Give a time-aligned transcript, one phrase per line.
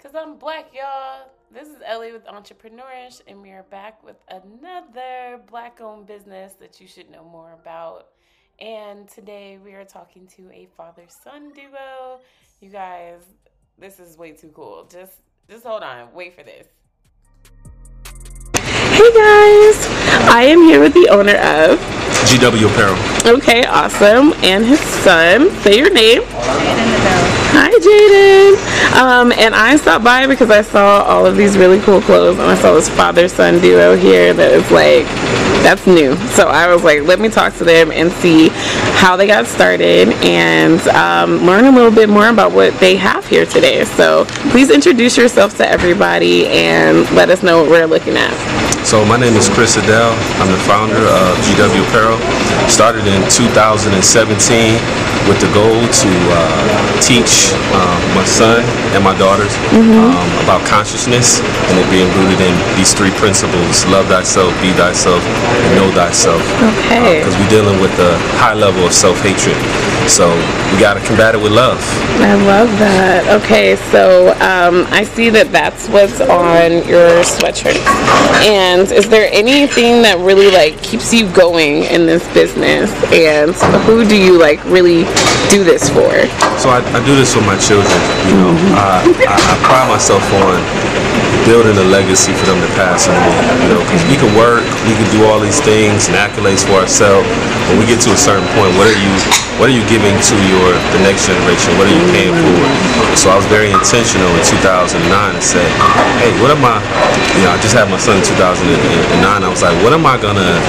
[0.00, 1.28] Cause I'm black, y'all.
[1.52, 6.86] This is Ellie with Entrepreneurish, and we are back with another black-owned business that you
[6.86, 8.06] should know more about.
[8.60, 12.20] And today we are talking to a father-son duo.
[12.60, 13.22] You guys,
[13.76, 14.86] this is way too cool.
[14.88, 15.14] Just,
[15.50, 16.12] just hold on.
[16.14, 16.68] Wait for this.
[18.54, 19.86] Hey guys,
[20.30, 21.80] I am here with the owner of
[22.24, 23.36] GW Apparel.
[23.36, 24.32] Okay, awesome.
[24.44, 25.50] And his son.
[25.62, 26.22] Say your name.
[27.60, 29.02] Hi, Jaden.
[29.02, 32.46] Um, and I stopped by because I saw all of these really cool clothes, and
[32.46, 35.06] I saw this father-son duo here that is like,
[35.64, 36.14] that's new.
[36.28, 38.50] So I was like, let me talk to them and see
[39.00, 43.26] how they got started and um, learn a little bit more about what they have
[43.26, 43.84] here today.
[43.84, 48.67] So please introduce yourself to everybody and let us know what we're looking at.
[48.84, 50.14] So my name is Chris Adele.
[50.40, 52.18] I'm the founder of GW Apparel.
[52.68, 54.00] Started in 2017
[55.28, 58.64] with the goal to uh, teach um, my son
[58.96, 64.06] and my daughters um, about consciousness and it being rooted in these three principles: love
[64.08, 66.40] thyself, be thyself, and know thyself.
[66.88, 67.20] Okay.
[67.20, 69.56] Because we're dealing with a high level of self-hatred.
[70.08, 70.32] So
[70.72, 71.76] we got to combat it with love.
[72.20, 73.28] I love that.
[73.42, 77.76] Okay, so um, I see that that's what's on your sweatshirt.
[78.40, 82.92] And is there anything that really like keeps you going in this business?
[83.08, 83.54] And
[83.88, 85.08] who do you like really
[85.48, 86.12] do this for?
[86.60, 87.96] So I, I do this for my children.
[88.28, 88.76] You know, mm-hmm.
[88.76, 90.60] I, I, I pride myself on
[91.48, 93.16] building a legacy for them to pass on.
[93.64, 96.76] You know, because we can work, we can do all these things and accolades for
[96.76, 97.24] ourselves.
[97.72, 99.12] When we get to a certain point, what are you,
[99.56, 101.72] what are you giving to your the next generation?
[101.80, 102.72] What are you paying forward?
[103.16, 105.66] So I was very intentional in 2009 and said,
[106.20, 106.84] hey, what am I?
[107.40, 109.24] You know, I just had my son in 2009.
[109.24, 110.60] I was like, what am I gonna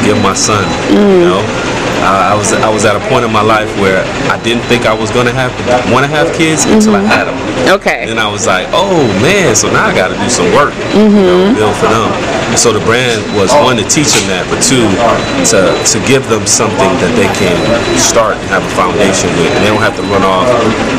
[0.00, 0.64] give my son?
[0.96, 1.71] You know.
[2.02, 4.86] Uh, I was I was at a point in my life where I didn't think
[4.90, 5.54] I was gonna have
[5.94, 7.38] want to have kids until I had them.
[7.78, 8.04] Okay.
[8.10, 11.06] Then I was like, oh man, so now I got to do some work, you
[11.06, 12.10] know, build for them.
[12.50, 14.82] And so the brand was one to teach them that, but two
[15.54, 17.54] to to give them something that they can
[17.96, 20.50] start and have a foundation with, and they don't have to run off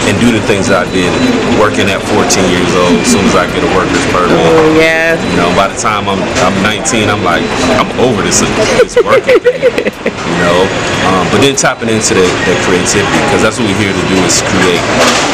[0.07, 1.11] and do the things that I did,
[1.59, 2.95] working at 14 years old.
[3.03, 5.19] As soon as I get a worker's permit, Oh, yeah.
[5.19, 7.43] you know, by the time I'm I'm 19, I'm like
[7.75, 8.39] I'm over this
[8.79, 10.63] this working thing, you know.
[11.03, 14.39] Um, but then tapping into the creativity because that's what we're here to do is
[14.55, 14.83] create.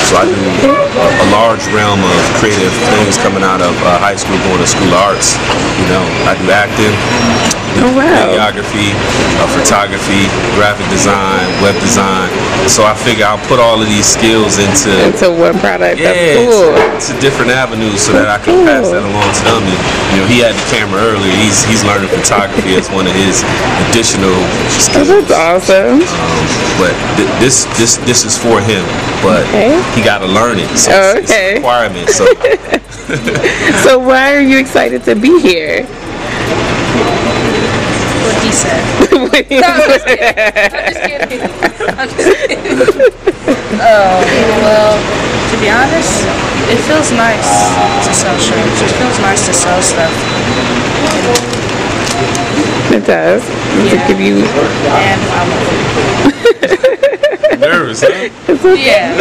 [0.10, 0.34] So I do
[0.66, 4.66] a, a large realm of creative things coming out of uh, high school, going to
[4.66, 5.38] school of arts.
[5.78, 6.94] You know, I do acting,
[7.80, 8.04] Oh, wow.
[8.28, 8.92] videography,
[9.40, 10.28] uh, photography,
[10.60, 12.28] graphic design, web design.
[12.68, 15.96] So I figure I'll put all of these skills into Into one product.
[16.00, 16.76] yeah, That's cool.
[17.00, 19.64] it's, a different avenue so that I can pass that along to them.
[19.64, 19.80] And,
[20.12, 21.32] you know, he had the camera earlier.
[21.40, 23.42] He's he's learning photography as one of his
[23.90, 25.08] additional Oh, skills.
[25.08, 26.04] that's awesome.
[26.04, 26.44] Um,
[26.78, 28.84] but th- this this this is for him.
[29.24, 29.80] But Okay.
[29.96, 30.68] he got to learn it.
[30.78, 31.54] So Oh, it's, it's a okay.
[31.64, 32.10] requirement.
[32.12, 32.28] So
[33.88, 35.88] So why are you excited to be here?
[38.50, 39.62] What he said.
[39.64, 40.06] I'm just
[41.06, 41.42] kidding.
[41.98, 42.90] I'm just kidding.
[43.82, 44.20] Oh,
[44.62, 44.94] well,
[45.52, 46.26] to be honest,
[46.68, 47.48] it feels nice
[48.06, 48.82] to sell shirts.
[48.82, 50.12] It feels nice to sell stuff.
[52.92, 53.42] it does.
[53.42, 53.48] To
[53.96, 54.08] Yeah.
[54.08, 55.50] give you And I'm
[57.60, 58.10] nervous, huh?
[58.74, 59.18] yeah.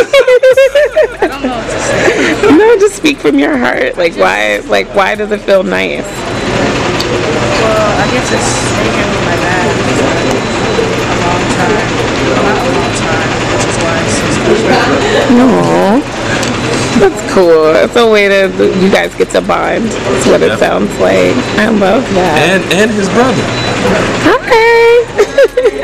[1.21, 2.57] I don't know what to say.
[2.57, 3.97] no, just speak from your heart.
[3.97, 6.05] Like why like why does it feel nice?
[8.09, 10.09] Well, I get to stay here with my dad for
[11.05, 11.89] a long time.
[12.41, 14.97] Not a long time, which is why it's so special.
[15.37, 16.01] No.
[16.99, 17.77] That's cool.
[17.77, 18.49] It's a way to
[18.81, 19.85] you guys get to bond.
[19.89, 21.37] That's what it sounds like.
[21.61, 22.41] I love that.
[22.49, 23.45] And and his brother,
[24.25, 24.38] Hi.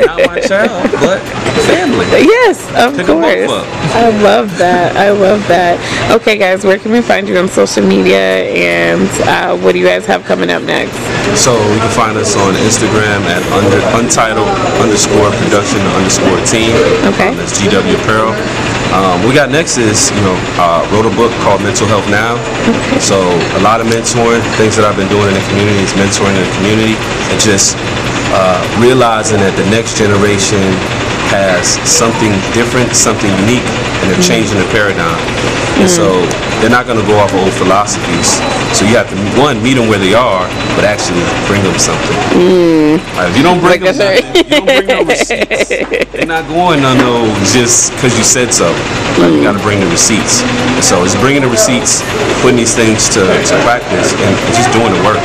[0.01, 1.21] Not my child, but
[1.65, 2.05] family.
[2.19, 3.95] Yes, of Pick 'em both course.
[3.95, 4.95] I love that.
[4.97, 5.79] I love that.
[6.11, 8.49] Okay, guys, where can we find you on social media?
[8.51, 10.95] And uh, what do you guys have coming up next?
[11.37, 14.47] So you can find us on Instagram at under, untitled
[14.79, 16.71] underscore production underscore team.
[17.13, 17.29] Okay.
[17.29, 18.35] Um, that's GW Apparel.
[18.95, 22.39] Um, we got next is, you know, uh, wrote a book called Mental Health Now.
[22.63, 22.99] Okay.
[23.03, 23.19] So
[23.59, 26.43] a lot of mentoring, things that I've been doing in the community is mentoring in
[26.47, 27.75] the community and just
[28.33, 30.61] uh, realizing that the next generation
[31.29, 33.65] has something different, something unique,
[34.01, 35.17] and they're changing the paradigm.
[35.81, 36.21] And so
[36.61, 38.39] they're not going to go off of old philosophies.
[38.75, 42.17] So you have to, one, meet them where they are, but actually bring them something.
[42.35, 42.99] Mm.
[43.15, 45.69] Like, if you don't bring Like them nothing, you don't bring no receipts,
[46.15, 48.71] they're not going on those just because you said so.
[49.19, 50.43] Like, you got to bring the receipts.
[50.43, 52.03] And so it's bringing the receipts,
[52.41, 55.21] putting these things to, to practice, and just doing the work.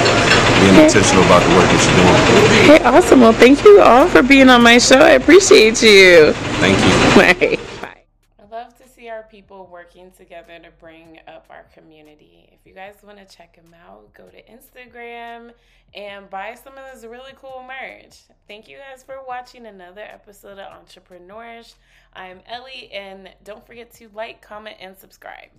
[0.60, 2.76] Being intentional about the work that you're doing.
[2.76, 3.20] Okay, awesome.
[3.20, 4.98] Well, thank you all for being on my show.
[4.98, 6.34] I appreciate you.
[6.60, 6.92] Thank you.
[7.16, 7.58] Bye.
[7.80, 8.02] Bye.
[8.38, 12.48] I love to see our people working together to bring up our community.
[12.52, 15.52] If you guys want to check them out, go to Instagram
[15.94, 18.16] and buy some of this really cool merch.
[18.48, 21.74] Thank you guys for watching another episode of Entrepreneurish.
[22.12, 25.50] I'm Ellie, and don't forget to like, comment, and subscribe.